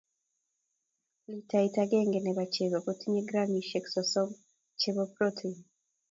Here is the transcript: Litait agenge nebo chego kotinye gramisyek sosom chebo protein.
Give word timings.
Litait 1.31 1.71
agenge 1.83 2.19
nebo 2.23 2.41
chego 2.53 2.77
kotinye 2.85 3.21
gramisyek 3.29 3.85
sosom 3.93 4.29
chebo 4.79 5.03
protein. 5.15 5.57